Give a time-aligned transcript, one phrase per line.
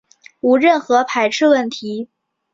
[0.39, 2.09] 无任何排斥问题